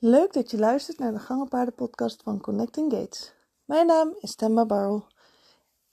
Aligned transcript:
Leuk 0.00 0.32
dat 0.32 0.50
je 0.50 0.58
luistert 0.58 0.98
naar 0.98 1.12
de 1.12 1.18
Gangenpaarden 1.18 1.74
podcast 1.74 2.22
van 2.22 2.40
Connecting 2.40 2.92
Gates. 2.92 3.32
Mijn 3.64 3.86
naam 3.86 4.16
is 4.20 4.34
Temba 4.34 4.66
Barrel 4.66 5.06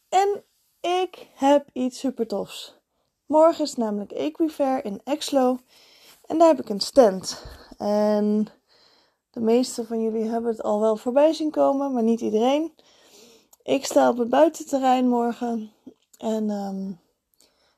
en 0.10 0.44
ik 0.80 1.28
heb 1.34 1.70
iets 1.74 2.00
super 2.00 2.28
tofs. 2.28 2.76
Morgen 3.26 3.64
is 3.64 3.76
namelijk 3.76 4.12
Equifair 4.12 4.86
in 4.86 5.02
Exlo 5.04 5.60
en 6.26 6.38
daar 6.38 6.48
heb 6.48 6.60
ik 6.60 6.70
een 6.70 6.80
stand. 6.80 7.44
En 7.78 8.48
de 9.30 9.40
meeste 9.40 9.86
van 9.86 10.02
jullie 10.02 10.30
hebben 10.30 10.52
het 10.52 10.64
al 10.64 10.80
wel 10.80 10.98
voorbij 10.98 11.34
zien 11.34 11.52
komen, 11.52 11.94
maar 11.94 12.04
niet 12.04 12.22
iedereen. 12.22 12.74
Ik 13.64 13.86
sta 13.86 14.10
op 14.10 14.18
het 14.18 14.30
buitenterrein 14.30 15.08
morgen 15.08 15.72
en 16.18 16.50
um, 16.50 17.00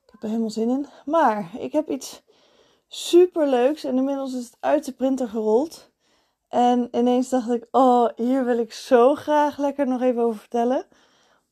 ik 0.05 0.11
heb 0.11 0.21
er 0.21 0.27
helemaal 0.27 0.49
zin 0.49 0.69
in. 0.69 0.87
Maar 1.05 1.51
ik 1.59 1.71
heb 1.71 1.89
iets 1.89 2.21
super 2.87 3.47
leuks 3.47 3.83
en 3.83 3.97
inmiddels 3.97 4.33
is 4.33 4.45
het 4.45 4.57
uit 4.59 4.85
de 4.85 4.91
printer 4.93 5.27
gerold. 5.27 5.95
En 6.49 6.87
ineens 6.91 7.29
dacht 7.29 7.49
ik, 7.49 7.67
oh, 7.71 8.09
hier 8.15 8.45
wil 8.45 8.57
ik 8.57 8.73
zo 8.73 9.15
graag 9.15 9.57
lekker 9.57 9.87
nog 9.87 10.01
even 10.01 10.21
over 10.21 10.39
vertellen. 10.39 10.85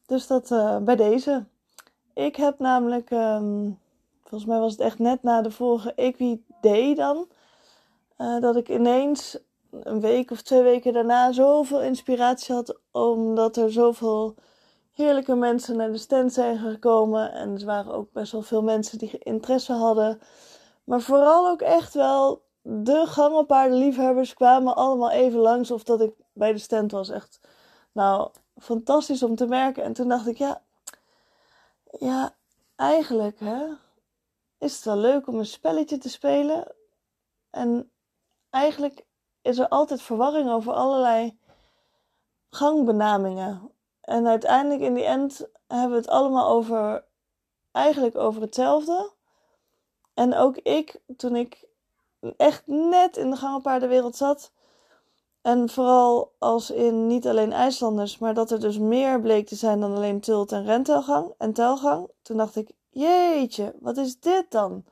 Dus 0.06 0.28
dat 0.28 0.52
uh, 0.52 0.78
bij 0.78 0.96
deze. 0.96 1.46
Ik 2.14 2.36
heb 2.36 2.60
namelijk, 2.60 3.12
um, 3.12 3.80
volgens 4.24 4.46
mij 4.50 4.60
was 4.60 4.72
het 4.72 4.82
echt 4.82 5.00
net 5.00 5.24
na 5.24 5.42
de 5.42 5.52
vorige 5.52 5.94
Equi 5.94 6.96
dan, 6.96 7.28
uh, 8.18 8.40
dat 8.40 8.56
ik 8.56 8.70
ineens 8.70 9.38
een 9.72 10.02
week 10.02 10.32
of 10.32 10.42
twee 10.42 10.64
weken 10.64 10.94
daarna 10.94 11.32
zoveel 11.32 11.82
inspiratie 11.82 12.56
had, 12.56 12.80
omdat 12.92 13.58
er 13.58 13.72
zoveel 13.72 14.36
heerlijke 14.92 15.36
mensen 15.36 15.78
naar 15.78 15.92
de 15.92 15.98
stand 15.98 16.34
zijn 16.34 16.58
gekomen. 16.58 17.32
En 17.32 17.56
er 17.56 17.66
waren 17.66 17.94
ook 17.94 18.12
best 18.12 18.32
wel 18.32 18.42
veel 18.42 18.64
mensen 18.64 18.98
die 18.98 19.18
interesse 19.18 19.74
hadden. 19.74 20.20
Maar 20.84 21.02
vooral 21.02 21.50
ook 21.50 21.62
echt 21.62 21.94
wel 21.94 22.44
de 22.68 23.06
gangenpaardenliefhebbers 23.08 24.34
kwamen 24.34 24.76
allemaal 24.76 25.12
even 25.12 25.40
langs 25.40 25.72
of 25.72 25.84
dat 25.84 26.02
ik 26.02 26.14
bij 26.34 26.52
de 26.52 26.58
stand 26.58 26.92
was. 26.92 27.10
Echt, 27.10 27.40
nou, 27.92 28.32
fantastisch 28.58 29.24
om 29.24 29.36
te 29.36 29.46
merken. 29.46 29.84
En 29.84 29.94
toen 29.94 30.08
dacht 30.08 30.28
ik, 30.28 30.38
ja, 30.38 30.62
ja, 32.00 32.36
eigenlijk 32.76 33.40
hè, 33.40 33.66
is 34.58 34.76
het 34.76 34.84
wel 34.84 34.98
leuk 34.98 35.28
om 35.28 35.38
een 35.38 35.46
spelletje 35.46 35.98
te 35.98 36.10
spelen. 36.10 36.76
En 37.50 37.92
eigenlijk 38.50 39.06
is 39.42 39.58
er 39.58 39.68
altijd 39.68 40.02
verwarring 40.02 40.50
over 40.50 40.74
allerlei 40.74 41.40
gangbenamingen. 42.50 43.72
En 44.02 44.28
uiteindelijk 44.28 44.82
in 44.82 44.94
die 44.94 45.06
end 45.06 45.48
hebben 45.68 45.90
we 45.90 45.96
het 45.96 46.08
allemaal 46.08 46.50
over, 46.50 47.06
eigenlijk 47.72 48.16
over 48.16 48.42
hetzelfde. 48.42 49.12
En 50.14 50.34
ook 50.34 50.58
ik, 50.58 51.00
toen 51.18 51.36
ik 51.36 51.66
echt 52.38 52.64
net 52.66 53.18
in 53.18 53.30
de 53.30 53.36
gangenpaardenwereld 53.36 54.16
zat. 54.16 54.52
En 55.42 55.70
vooral 55.70 56.34
als 56.40 56.72
in 56.72 57.08
niet 57.08 57.28
alleen 57.28 57.54
IJslanders, 57.54 58.18
maar 58.18 58.34
dat 58.34 58.52
er 58.52 58.60
dus 58.60 58.78
meer 58.78 59.22
bleek 59.22 59.48
te 59.48 59.56
zijn 59.56 59.80
dan 59.80 59.96
alleen 59.96 60.20
tult 60.20 60.52
en 60.52 60.66
rentelgang 60.66 61.34
en 61.38 61.54
telgang. 61.54 62.10
Toen 62.22 62.38
dacht 62.38 62.56
ik, 62.56 62.72
jeetje, 62.90 63.76
wat 63.80 63.98
is 63.98 64.20
dit 64.20 64.46
dan? 64.50 64.84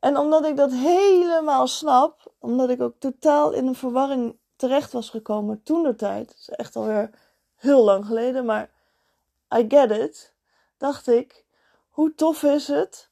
En 0.00 0.18
omdat 0.18 0.44
ik 0.44 0.56
dat 0.56 0.72
helemaal 0.72 1.66
snap, 1.66 2.32
omdat 2.38 2.70
ik 2.70 2.82
ook 2.82 2.94
totaal 2.98 3.52
in 3.52 3.66
een 3.66 3.74
verwarring 3.74 4.36
terecht 4.56 4.92
was 4.92 5.10
gekomen 5.10 5.62
toen 5.62 5.82
de 5.82 5.94
tijd, 5.94 6.34
is 6.38 6.48
echt 6.48 6.76
alweer 6.76 7.10
heel 7.54 7.84
lang 7.84 8.06
geleden, 8.06 8.44
maar 8.44 8.70
I 9.56 9.64
get 9.68 9.90
it, 9.90 10.34
dacht 10.76 11.08
ik, 11.08 11.44
hoe 11.90 12.14
tof 12.14 12.42
is 12.42 12.68
het 12.68 13.10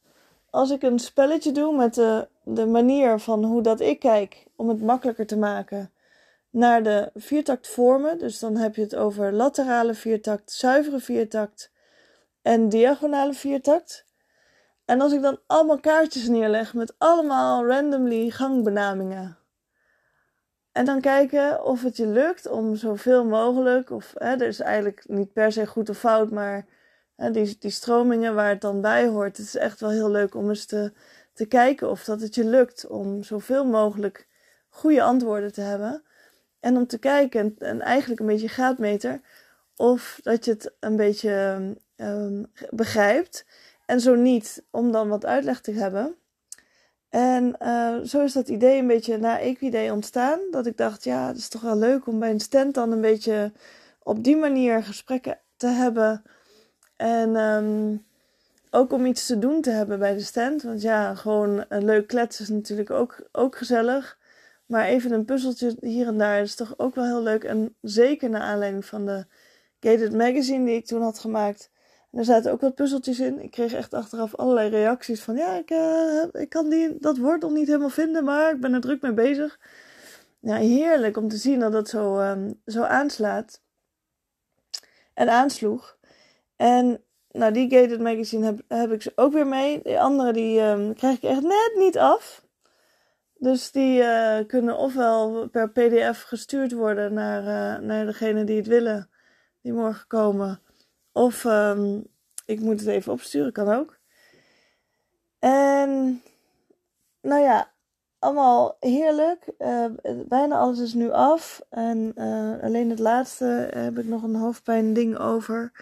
als 0.50 0.70
ik 0.70 0.82
een 0.82 0.98
spelletje 0.98 1.52
doe 1.52 1.76
met 1.76 1.94
de, 1.94 2.28
de 2.44 2.66
manier 2.66 3.18
van 3.18 3.44
hoe 3.44 3.62
dat 3.62 3.80
ik 3.80 3.98
kijk, 3.98 4.46
om 4.56 4.68
het 4.68 4.82
makkelijker 4.82 5.26
te 5.26 5.36
maken, 5.36 5.92
naar 6.50 6.82
de 6.82 7.10
viertakt 7.14 7.68
vormen. 7.68 8.18
Dus 8.18 8.38
dan 8.38 8.56
heb 8.56 8.74
je 8.74 8.82
het 8.82 8.96
over 8.96 9.32
laterale 9.32 9.94
viertakt, 9.94 10.52
zuivere 10.52 11.00
viertakt 11.00 11.72
en 12.42 12.68
diagonale 12.68 13.32
viertakt. 13.32 14.06
En 14.84 15.00
als 15.00 15.12
ik 15.12 15.22
dan 15.22 15.38
allemaal 15.46 15.80
kaartjes 15.80 16.28
neerleg 16.28 16.74
met 16.74 16.94
allemaal 16.98 17.66
randomly 17.66 18.30
gangbenamingen. 18.30 19.36
En 20.72 20.84
dan 20.84 21.00
kijken 21.00 21.64
of 21.64 21.82
het 21.82 21.96
je 21.96 22.06
lukt 22.06 22.48
om 22.48 22.76
zoveel 22.76 23.24
mogelijk, 23.24 23.90
of 23.90 24.12
hè, 24.18 24.30
er 24.30 24.46
is 24.46 24.60
eigenlijk 24.60 25.04
niet 25.08 25.32
per 25.32 25.52
se 25.52 25.66
goed 25.66 25.88
of 25.88 25.98
fout, 25.98 26.30
maar 26.30 26.66
die, 27.16 27.56
die 27.58 27.70
stromingen 27.70 28.34
waar 28.34 28.48
het 28.48 28.60
dan 28.60 28.80
bij 28.80 29.06
hoort. 29.06 29.36
Het 29.36 29.46
is 29.46 29.56
echt 29.56 29.80
wel 29.80 29.90
heel 29.90 30.10
leuk 30.10 30.34
om 30.34 30.48
eens 30.48 30.66
te, 30.66 30.92
te 31.32 31.46
kijken 31.46 31.90
of 31.90 32.04
dat 32.04 32.20
het 32.20 32.34
je 32.34 32.44
lukt 32.44 32.86
om 32.86 33.22
zoveel 33.22 33.64
mogelijk 33.64 34.26
goede 34.68 35.02
antwoorden 35.02 35.52
te 35.52 35.60
hebben. 35.60 36.02
En 36.60 36.76
om 36.76 36.86
te 36.86 36.98
kijken, 36.98 37.40
en, 37.40 37.54
en 37.58 37.80
eigenlijk 37.80 38.20
een 38.20 38.26
beetje 38.26 38.48
graadmeter, 38.48 39.20
of 39.76 40.20
dat 40.22 40.44
je 40.44 40.50
het 40.50 40.72
een 40.80 40.96
beetje 40.96 41.60
um, 41.96 42.52
begrijpt. 42.70 43.44
En 43.86 44.00
zo 44.00 44.14
niet, 44.14 44.64
om 44.70 44.92
dan 44.92 45.08
wat 45.08 45.24
uitleg 45.24 45.60
te 45.60 45.72
hebben. 45.72 46.16
En 47.08 47.56
uh, 47.62 47.98
zo 48.00 48.20
is 48.20 48.32
dat 48.32 48.48
idee 48.48 48.78
een 48.78 48.86
beetje 48.86 49.18
na 49.18 49.38
Equidee 49.38 49.92
ontstaan. 49.92 50.40
Dat 50.50 50.66
ik 50.66 50.76
dacht, 50.76 51.04
ja, 51.04 51.26
het 51.26 51.36
is 51.36 51.48
toch 51.48 51.60
wel 51.60 51.76
leuk 51.76 52.06
om 52.06 52.18
bij 52.18 52.30
een 52.30 52.40
stand 52.40 52.74
dan 52.74 52.92
een 52.92 53.00
beetje 53.00 53.52
op 54.02 54.24
die 54.24 54.36
manier 54.36 54.82
gesprekken 54.82 55.38
te 55.56 55.66
hebben 55.66 56.22
en 56.96 57.36
um, 57.36 58.04
ook 58.74 58.92
om 58.92 59.06
iets 59.06 59.26
te 59.26 59.38
doen 59.38 59.60
te 59.60 59.70
hebben 59.70 59.98
bij 59.98 60.14
de 60.14 60.20
stand. 60.20 60.62
Want 60.62 60.82
ja, 60.82 61.14
gewoon 61.14 61.64
een 61.68 61.84
leuk 61.84 62.06
kletsen 62.06 62.44
is 62.44 62.50
natuurlijk 62.50 62.90
ook, 62.90 63.28
ook 63.32 63.56
gezellig. 63.56 64.18
Maar 64.66 64.84
even 64.84 65.12
een 65.12 65.24
puzzeltje 65.24 65.76
hier 65.80 66.06
en 66.06 66.18
daar 66.18 66.40
is 66.40 66.54
toch 66.54 66.74
ook 66.76 66.94
wel 66.94 67.04
heel 67.04 67.22
leuk. 67.22 67.44
En 67.44 67.76
zeker 67.80 68.30
naar 68.30 68.40
aanleiding 68.40 68.84
van 68.84 69.06
de 69.06 69.26
Gated 69.80 70.12
Magazine 70.12 70.64
die 70.64 70.74
ik 70.74 70.86
toen 70.86 71.02
had 71.02 71.18
gemaakt. 71.18 71.70
En 72.10 72.18
er 72.18 72.24
zaten 72.24 72.52
ook 72.52 72.60
wat 72.60 72.74
puzzeltjes 72.74 73.20
in. 73.20 73.42
Ik 73.42 73.50
kreeg 73.50 73.72
echt 73.72 73.94
achteraf 73.94 74.34
allerlei 74.34 74.68
reacties 74.68 75.22
van... 75.22 75.36
Ja, 75.36 75.56
ik, 75.56 75.70
uh, 75.70 76.42
ik 76.42 76.48
kan 76.48 76.68
die, 76.68 76.96
dat 76.98 77.18
woord 77.18 77.42
nog 77.42 77.52
niet 77.52 77.66
helemaal 77.66 77.88
vinden, 77.88 78.24
maar 78.24 78.54
ik 78.54 78.60
ben 78.60 78.74
er 78.74 78.80
druk 78.80 79.02
mee 79.02 79.12
bezig. 79.12 79.58
Ja, 80.40 80.56
heerlijk 80.56 81.16
om 81.16 81.28
te 81.28 81.36
zien 81.36 81.60
dat 81.60 81.72
dat 81.72 81.88
zo, 81.88 82.20
um, 82.20 82.60
zo 82.66 82.82
aanslaat. 82.82 83.60
En 85.14 85.28
aansloeg. 85.28 85.98
En 86.56 87.04
nou, 87.32 87.52
die 87.52 87.70
Gated 87.70 88.00
Magazine 88.00 88.44
heb, 88.44 88.60
heb 88.68 88.92
ik 88.92 89.02
ze 89.02 89.12
ook 89.14 89.32
weer 89.32 89.46
mee. 89.46 89.80
De 89.82 90.00
andere 90.00 90.32
die 90.32 90.60
um, 90.60 90.94
krijg 90.94 91.16
ik 91.16 91.22
echt 91.22 91.42
net 91.42 91.72
niet 91.76 91.98
af. 91.98 92.44
Dus 93.34 93.70
die 93.70 94.00
uh, 94.00 94.38
kunnen 94.46 94.76
ofwel 94.76 95.48
per 95.48 95.70
PDF 95.70 96.22
gestuurd 96.22 96.72
worden 96.72 97.12
naar, 97.12 97.42
uh, 97.42 97.86
naar 97.86 98.06
degene 98.06 98.44
die 98.44 98.56
het 98.56 98.66
willen, 98.66 99.10
die 99.60 99.72
morgen 99.72 100.06
komen. 100.06 100.60
Of 101.12 101.44
um, 101.44 102.06
ik 102.46 102.60
moet 102.60 102.80
het 102.80 102.88
even 102.88 103.12
opsturen, 103.12 103.52
kan 103.52 103.68
ook. 103.68 103.98
En 105.38 106.22
nou 107.20 107.42
ja, 107.42 107.72
allemaal 108.18 108.76
heerlijk. 108.80 109.44
Uh, 109.58 109.84
bijna 110.26 110.58
alles 110.58 110.78
is 110.78 110.94
nu 110.94 111.10
af. 111.10 111.60
En 111.68 112.14
alleen 112.62 112.90
het 112.90 112.98
laatste 112.98 113.68
heb 113.74 113.98
ik 113.98 114.06
nog 114.06 114.22
een 114.22 114.36
hoofdpijn 114.36 114.92
ding 114.92 115.18
over 115.18 115.72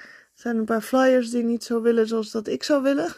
zijn 0.41 0.57
een 0.57 0.65
paar 0.65 0.81
flyers 0.81 1.31
die 1.31 1.43
niet 1.43 1.65
zo 1.65 1.81
willen 1.81 2.07
zoals 2.07 2.31
dat 2.31 2.47
ik 2.47 2.63
zou 2.63 2.83
willen. 2.83 3.09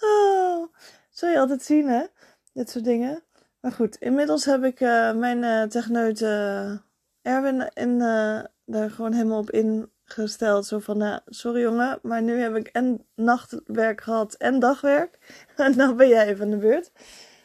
oh, 0.00 0.74
zou 1.10 1.32
je 1.32 1.38
altijd 1.38 1.62
zien, 1.62 1.88
hè? 1.88 2.04
Dit 2.52 2.70
soort 2.70 2.84
dingen. 2.84 3.22
Maar 3.60 3.72
goed, 3.72 3.96
inmiddels 3.96 4.44
heb 4.44 4.64
ik 4.64 4.80
uh, 4.80 5.12
mijn 5.12 5.42
uh, 5.42 5.62
techneut 5.62 6.20
uh, 6.20 6.76
Erwin 7.22 7.70
in, 7.74 7.98
daar 8.64 8.90
gewoon 8.90 9.12
helemaal 9.12 9.38
op 9.38 9.50
ingesteld. 9.50 10.66
Zo 10.66 10.78
van, 10.78 10.98
nou, 10.98 11.20
sorry 11.26 11.60
jongen, 11.60 11.98
maar 12.02 12.22
nu 12.22 12.40
heb 12.40 12.56
ik 12.56 12.66
en 12.66 13.06
nachtwerk 13.14 14.00
gehad 14.00 14.34
en 14.34 14.58
dagwerk. 14.58 15.18
en 15.56 15.72
dan 15.72 15.96
ben 15.96 16.08
jij 16.08 16.26
even 16.26 16.44
aan 16.44 16.50
de 16.50 16.56
beurt. 16.56 16.92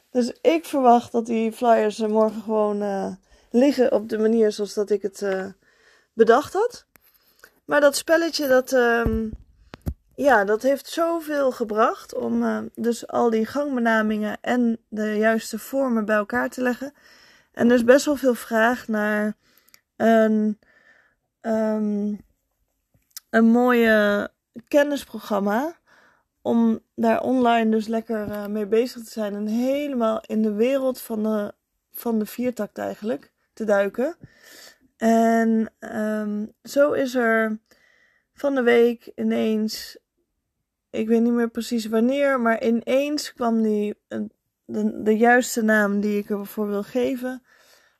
Dus 0.09 0.33
ik 0.41 0.65
verwacht 0.65 1.11
dat 1.11 1.25
die 1.25 1.51
flyers 1.51 1.97
morgen 1.97 2.41
gewoon 2.41 3.17
liggen 3.51 3.91
op 3.91 4.09
de 4.09 4.17
manier 4.17 4.51
zoals 4.51 4.73
dat 4.73 4.89
ik 4.89 5.01
het 5.01 5.25
bedacht 6.13 6.53
had. 6.53 6.85
Maar 7.65 7.81
dat 7.81 7.95
spelletje, 7.95 8.47
dat, 8.47 8.71
um, 8.71 9.31
ja, 10.15 10.43
dat 10.43 10.61
heeft 10.61 10.87
zoveel 10.87 11.51
gebracht 11.51 12.15
om 12.15 12.43
uh, 12.43 12.59
dus 12.75 13.07
al 13.07 13.29
die 13.29 13.45
gangbenamingen 13.45 14.37
en 14.41 14.77
de 14.87 15.17
juiste 15.17 15.59
vormen 15.59 16.05
bij 16.05 16.15
elkaar 16.15 16.49
te 16.49 16.61
leggen. 16.61 16.93
En 17.51 17.69
er 17.69 17.75
is 17.75 17.83
best 17.83 18.05
wel 18.05 18.15
veel 18.15 18.35
vraag 18.35 18.87
naar 18.87 19.33
een, 19.95 20.59
um, 21.41 22.19
een 23.29 23.45
mooie 23.45 24.29
kennisprogramma. 24.67 25.75
Om 26.41 26.79
daar 26.95 27.21
online 27.21 27.71
dus 27.71 27.87
lekker 27.87 28.27
uh, 28.27 28.45
mee 28.45 28.65
bezig 28.65 29.03
te 29.03 29.11
zijn. 29.11 29.35
En 29.35 29.47
helemaal 29.47 30.21
in 30.25 30.41
de 30.41 30.53
wereld 30.53 31.01
van 31.01 31.23
de, 31.23 31.53
van 31.91 32.19
de 32.19 32.25
viertakt 32.25 32.77
eigenlijk 32.77 33.31
te 33.53 33.63
duiken. 33.63 34.15
En 34.97 35.73
um, 35.79 36.53
zo 36.63 36.91
is 36.91 37.15
er 37.15 37.59
van 38.33 38.55
de 38.55 38.61
week 38.61 39.11
ineens, 39.15 39.97
ik 40.89 41.07
weet 41.07 41.21
niet 41.21 41.33
meer 41.33 41.49
precies 41.49 41.85
wanneer, 41.85 42.39
maar 42.39 42.63
ineens 42.63 43.33
kwam 43.33 43.61
die, 43.61 43.95
de, 44.65 45.01
de 45.03 45.17
juiste 45.17 45.61
naam 45.61 45.99
die 45.99 46.17
ik 46.17 46.29
ervoor 46.29 46.67
wil 46.67 46.83
geven 46.83 47.43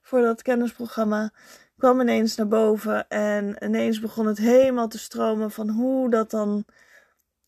voor 0.02 0.22
dat 0.22 0.42
kennisprogramma 0.42 1.32
kwam 1.78 2.02
ineens 2.02 2.36
naar 2.36 2.48
boven 2.48 3.08
en 3.08 3.56
ineens 3.64 4.00
begon 4.00 4.28
het 4.28 4.38
helemaal 4.38 4.88
te 4.88 5.00
stromen 5.00 5.52
van 5.52 5.70
hoe 5.70 6.10
dat 6.10 6.32
dan 6.32 6.66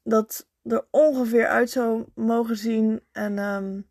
dat 0.03 0.47
er 0.63 0.85
ongeveer 0.91 1.47
uit 1.47 1.69
zou 1.69 2.05
mogen 2.15 2.57
zien. 2.57 3.01
En 3.11 3.37
um, 3.37 3.87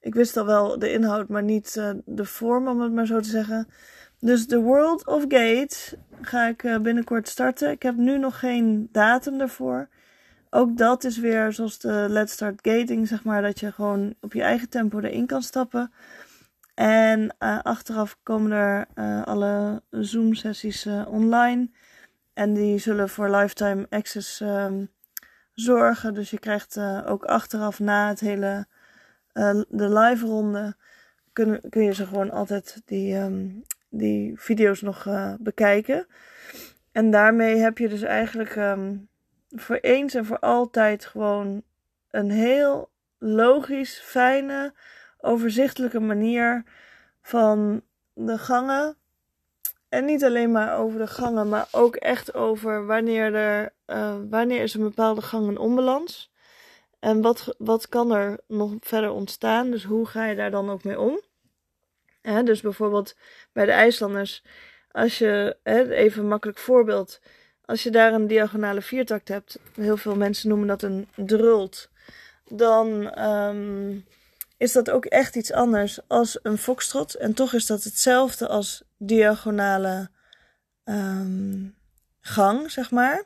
ik 0.00 0.14
wist 0.14 0.36
al 0.36 0.46
wel 0.46 0.78
de 0.78 0.92
inhoud, 0.92 1.28
maar 1.28 1.42
niet 1.42 1.74
uh, 1.78 1.90
de 2.04 2.24
vorm, 2.24 2.68
om 2.68 2.80
het 2.80 2.92
maar 2.92 3.06
zo 3.06 3.20
te 3.20 3.28
zeggen. 3.28 3.68
Dus 4.20 4.46
The 4.46 4.60
World 4.60 5.06
of 5.06 5.24
Gates 5.28 5.94
ga 6.20 6.46
ik 6.46 6.62
uh, 6.62 6.78
binnenkort 6.78 7.28
starten. 7.28 7.70
Ik 7.70 7.82
heb 7.82 7.96
nu 7.96 8.18
nog 8.18 8.38
geen 8.38 8.88
datum 8.92 9.38
daarvoor. 9.38 9.88
Ook 10.50 10.76
dat 10.76 11.04
is 11.04 11.18
weer 11.18 11.52
zoals 11.52 11.78
de 11.78 12.06
Let's 12.08 12.32
Start 12.32 12.60
Gating, 12.62 13.08
zeg 13.08 13.24
maar, 13.24 13.42
dat 13.42 13.60
je 13.60 13.72
gewoon 13.72 14.14
op 14.20 14.32
je 14.32 14.42
eigen 14.42 14.68
tempo 14.68 15.00
erin 15.00 15.26
kan 15.26 15.42
stappen. 15.42 15.92
En 16.74 17.34
uh, 17.38 17.58
achteraf 17.62 18.18
komen 18.22 18.52
er 18.52 18.86
uh, 18.94 19.22
alle 19.22 19.82
Zoom-sessies 19.90 20.86
online. 21.08 21.70
En 22.34 22.54
die 22.54 22.78
zullen 22.78 23.08
voor 23.08 23.30
lifetime 23.30 23.86
access 23.90 24.40
um, 24.40 24.90
zorgen. 25.54 26.14
Dus 26.14 26.30
je 26.30 26.38
krijgt 26.38 26.78
ook 27.06 27.24
achteraf 27.24 27.78
na 27.80 28.08
het 28.08 28.20
hele 28.20 28.66
de 29.68 29.88
live 29.98 30.26
ronde 30.26 30.76
kun, 31.32 31.60
kun 31.68 31.82
je 31.82 31.94
ze 31.94 32.06
gewoon 32.06 32.30
altijd 32.30 32.82
die, 32.84 33.16
um, 33.16 33.62
die 33.98 34.32
video's 34.36 34.80
nog 34.80 35.06
bekijken. 35.38 36.06
En 36.92 37.10
daarmee 37.10 37.56
heb 37.56 37.78
je 37.78 37.88
dus 37.88 38.02
eigenlijk 38.02 38.56
um, 38.56 39.08
voor 39.50 39.76
eens 39.76 40.14
en 40.14 40.24
voor 40.24 40.38
altijd 40.38 41.04
gewoon 41.04 41.62
een 42.10 42.30
heel 42.30 42.90
logisch, 43.18 44.00
fijne 44.04 44.72
overzichtelijke 45.20 46.00
manier 46.00 46.64
van 47.22 47.82
de 48.12 48.38
gangen. 48.38 48.96
En 49.88 50.04
niet 50.04 50.24
alleen 50.24 50.52
maar 50.52 50.78
over 50.78 50.98
de 50.98 51.06
gangen, 51.06 51.48
maar 51.48 51.68
ook 51.72 51.96
echt 51.96 52.34
over 52.34 52.86
wanneer, 52.86 53.34
er, 53.34 53.72
uh, 53.86 54.14
wanneer 54.30 54.62
is 54.62 54.74
een 54.74 54.82
bepaalde 54.82 55.22
gang 55.22 55.48
een 55.48 55.58
onbalans. 55.58 56.32
En 56.98 57.22
wat, 57.22 57.54
wat 57.58 57.88
kan 57.88 58.12
er 58.12 58.40
nog 58.48 58.74
verder 58.80 59.10
ontstaan? 59.10 59.70
Dus 59.70 59.84
hoe 59.84 60.06
ga 60.06 60.24
je 60.24 60.36
daar 60.36 60.50
dan 60.50 60.70
ook 60.70 60.84
mee 60.84 61.00
om? 61.00 61.20
Dus 62.44 62.60
bijvoorbeeld 62.60 63.16
bij 63.52 63.64
de 63.64 63.72
IJslanders, 63.72 64.42
als 64.90 65.18
je, 65.18 65.56
even 65.90 66.22
een 66.22 66.28
makkelijk 66.28 66.58
voorbeeld, 66.58 67.20
als 67.64 67.82
je 67.82 67.90
daar 67.90 68.12
een 68.12 68.26
diagonale 68.26 68.82
viertakt 68.82 69.28
hebt, 69.28 69.58
heel 69.74 69.96
veel 69.96 70.16
mensen 70.16 70.48
noemen 70.48 70.68
dat 70.68 70.82
een 70.82 71.08
drult, 71.14 71.90
dan 72.48 73.18
um, 73.24 74.04
is 74.56 74.72
dat 74.72 74.90
ook 74.90 75.04
echt 75.04 75.36
iets 75.36 75.52
anders 75.52 75.98
als 76.06 76.38
een 76.42 76.58
foxtrot. 76.58 77.14
En 77.14 77.34
toch 77.34 77.52
is 77.52 77.66
dat 77.66 77.84
hetzelfde 77.84 78.48
als 78.48 78.82
diagonale 78.96 80.08
um, 80.84 81.74
gang, 82.20 82.70
zeg 82.70 82.90
maar. 82.90 83.24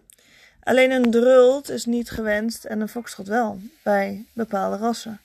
Alleen 0.63 0.91
een 0.91 1.11
drult 1.11 1.71
is 1.71 1.85
niet 1.85 2.11
gewenst 2.11 2.65
en 2.65 2.81
een 2.81 2.89
foxtrot 2.89 3.29
wel 3.29 3.61
bij 3.83 4.27
bepaalde 4.33 4.77
rassen. 4.77 5.21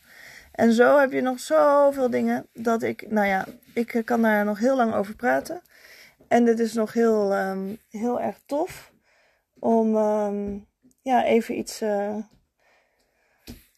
En 0.51 0.73
zo 0.73 0.99
heb 0.99 1.11
je 1.11 1.21
nog 1.21 1.39
zoveel 1.39 2.09
dingen 2.09 2.47
dat 2.53 2.83
ik, 2.83 3.11
nou 3.11 3.27
ja, 3.27 3.45
ik 3.75 4.01
kan 4.05 4.21
daar 4.21 4.45
nog 4.45 4.59
heel 4.59 4.75
lang 4.75 4.93
over 4.93 5.15
praten. 5.15 5.61
En 6.27 6.45
dit 6.45 6.59
is 6.59 6.73
nog 6.73 6.93
heel, 6.93 7.35
um, 7.35 7.77
heel 7.89 8.21
erg 8.21 8.39
tof 8.45 8.93
om 9.59 9.95
um, 9.95 10.67
ja, 11.01 11.23
even 11.25 11.57
iets, 11.57 11.81
uh, 11.81 12.17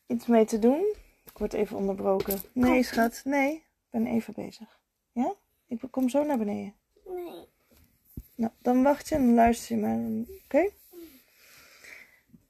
iets 0.08 0.26
mee 0.26 0.46
te 0.46 0.60
doen. 0.60 0.96
Ik 1.26 1.38
word 1.38 1.54
even 1.54 1.78
onderbroken. 1.78 2.40
Nee, 2.54 2.84
schat. 2.84 3.22
Nee, 3.24 3.54
ik 3.54 3.64
ben 3.90 4.08
even 4.08 4.34
bezig. 4.36 4.80
Ja? 5.12 5.34
Ik 5.68 5.82
kom 5.92 6.10
zo 6.10 6.24
naar 6.24 6.38
beneden. 6.38 6.76
Nee. 7.06 7.48
Nou, 8.36 8.52
dan 8.62 8.84
wacht 8.84 9.10
je 9.10 9.16
en 9.16 9.26
dan 9.26 9.36
luister 9.36 9.76
je 9.76 9.82
maar. 9.82 9.98
Oké? 9.98 10.32
Okay? 10.44 10.74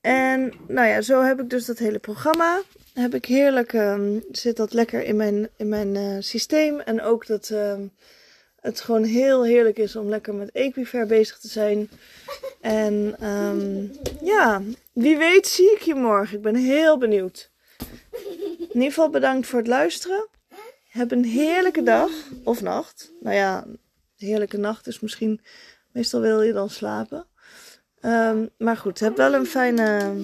En 0.01 0.53
nou 0.67 0.87
ja, 0.87 1.01
zo 1.01 1.21
heb 1.21 1.39
ik 1.39 1.49
dus 1.49 1.65
dat 1.65 1.77
hele 1.77 1.99
programma. 1.99 2.61
Heb 2.97 3.13
ik 3.13 3.25
heerlijk, 3.25 3.73
um, 3.73 4.23
zit 4.31 4.57
dat 4.57 4.73
lekker 4.73 5.03
in 5.03 5.15
mijn, 5.15 5.49
in 5.55 5.69
mijn 5.69 5.95
uh, 5.95 6.15
systeem. 6.19 6.79
En 6.79 7.01
ook 7.01 7.27
dat 7.27 7.49
um, 7.49 7.91
het 8.59 8.81
gewoon 8.81 9.03
heel 9.03 9.43
heerlijk 9.43 9.77
is 9.77 9.95
om 9.95 10.09
lekker 10.09 10.33
met 10.33 10.51
Equifair 10.51 11.07
bezig 11.07 11.39
te 11.39 11.47
zijn. 11.47 11.89
En 12.61 13.27
um, 13.27 13.91
ja, 14.21 14.61
wie 14.93 15.17
weet 15.17 15.47
zie 15.47 15.71
ik 15.71 15.81
je 15.81 15.95
morgen. 15.95 16.37
Ik 16.37 16.43
ben 16.43 16.55
heel 16.55 16.97
benieuwd. 16.97 17.51
In 18.59 18.67
ieder 18.73 18.87
geval 18.87 19.09
bedankt 19.09 19.47
voor 19.47 19.59
het 19.59 19.67
luisteren. 19.67 20.27
Heb 20.87 21.11
een 21.11 21.25
heerlijke 21.25 21.83
dag 21.83 22.11
of 22.43 22.61
nacht. 22.61 23.11
Nou 23.19 23.35
ja, 23.35 23.65
heerlijke 24.17 24.57
nacht 24.57 24.87
is 24.87 24.99
misschien. 24.99 25.41
Meestal 25.91 26.21
wil 26.21 26.41
je 26.41 26.53
dan 26.53 26.69
slapen. 26.69 27.27
Maar 28.57 28.77
goed, 28.77 28.99
heb 28.99 29.17
wel 29.17 29.33
een 29.33 29.45
fijne, 29.45 30.15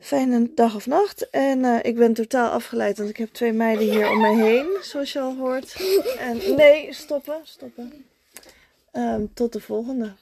fijne 0.00 0.50
dag 0.54 0.74
of 0.74 0.86
nacht. 0.86 1.30
En 1.30 1.58
uh, 1.58 1.78
ik 1.82 1.96
ben 1.96 2.12
totaal 2.12 2.50
afgeleid, 2.50 2.98
want 2.98 3.10
ik 3.10 3.16
heb 3.16 3.32
twee 3.32 3.52
meiden 3.52 3.90
hier 3.90 4.10
om 4.10 4.20
me 4.20 4.42
heen, 4.42 4.78
zoals 4.82 5.12
je 5.12 5.20
al 5.20 5.36
hoort. 5.36 5.76
En 6.18 6.36
nee, 6.56 6.92
stoppen, 6.92 7.40
stoppen. 7.42 8.04
Um, 8.92 9.34
tot 9.34 9.52
de 9.52 9.60
volgende. 9.60 10.12